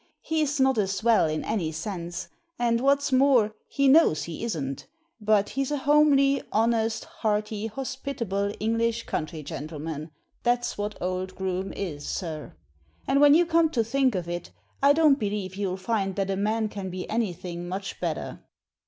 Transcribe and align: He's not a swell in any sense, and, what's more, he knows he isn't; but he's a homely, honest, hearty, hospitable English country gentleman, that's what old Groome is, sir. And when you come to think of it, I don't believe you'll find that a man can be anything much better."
He's 0.23 0.59
not 0.59 0.79
a 0.79 0.87
swell 0.87 1.27
in 1.27 1.45
any 1.45 1.71
sense, 1.71 2.27
and, 2.57 2.81
what's 2.81 3.11
more, 3.11 3.53
he 3.67 3.87
knows 3.87 4.23
he 4.23 4.43
isn't; 4.43 4.87
but 5.19 5.49
he's 5.49 5.69
a 5.69 5.77
homely, 5.77 6.41
honest, 6.51 7.05
hearty, 7.05 7.67
hospitable 7.67 8.51
English 8.59 9.03
country 9.05 9.43
gentleman, 9.43 10.09
that's 10.41 10.75
what 10.75 10.97
old 10.99 11.35
Groome 11.35 11.71
is, 11.73 12.03
sir. 12.07 12.55
And 13.07 13.21
when 13.21 13.35
you 13.35 13.45
come 13.45 13.69
to 13.69 13.83
think 13.83 14.15
of 14.15 14.27
it, 14.27 14.49
I 14.81 14.91
don't 14.93 15.19
believe 15.19 15.53
you'll 15.55 15.77
find 15.77 16.15
that 16.15 16.31
a 16.31 16.35
man 16.35 16.67
can 16.67 16.89
be 16.89 17.07
anything 17.07 17.67
much 17.67 17.99
better." 17.99 18.41